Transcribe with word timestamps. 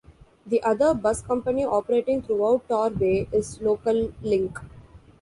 The 0.47 0.63
other 0.63 0.95
bus 0.95 1.21
company 1.21 1.63
operating 1.63 2.23
throughout 2.23 2.67
Torbay 2.67 3.27
is 3.31 3.61
Local 3.61 4.11
Link. 4.23 4.57